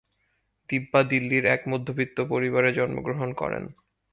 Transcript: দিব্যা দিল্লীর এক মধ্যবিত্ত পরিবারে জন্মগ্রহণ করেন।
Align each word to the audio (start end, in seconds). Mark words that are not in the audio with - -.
দিব্যা 0.69 1.01
দিল্লীর 1.03 1.45
এক 1.45 1.61
মধ্যবিত্ত 1.67 2.17
পরিবারে 2.29 2.69
জন্মগ্রহণ 2.73 3.29
করেন। 3.33 3.63